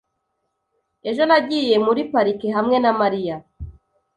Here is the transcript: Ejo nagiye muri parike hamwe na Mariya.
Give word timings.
Ejo 1.09 1.23
nagiye 1.29 1.75
muri 1.85 2.01
parike 2.11 2.47
hamwe 2.57 2.75
na 2.83 2.91
Mariya. 2.99 3.35